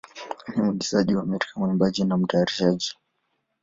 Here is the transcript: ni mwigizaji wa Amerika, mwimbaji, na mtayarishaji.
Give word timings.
ni 0.47 0.61
mwigizaji 0.63 1.15
wa 1.15 1.21
Amerika, 1.23 1.51
mwimbaji, 1.59 2.03
na 2.03 2.17
mtayarishaji. 2.17 2.95